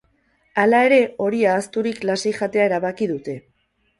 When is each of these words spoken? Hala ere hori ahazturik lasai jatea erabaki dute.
Hala 0.61 0.79
ere 0.85 0.97
hori 1.25 1.41
ahazturik 1.51 2.01
lasai 2.11 2.33
jatea 2.39 2.65
erabaki 2.71 3.11
dute. 3.15 3.37